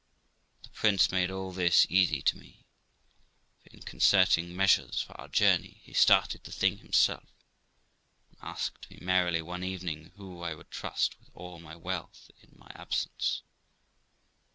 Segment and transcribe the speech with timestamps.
[0.63, 2.65] But the prince made all this easy to me;
[3.59, 7.29] for in concerting measures for our journey, he started the thing himself,
[8.31, 12.57] and asked me merrily one evening who I would trust with all my wealth in
[12.57, 13.43] my absence.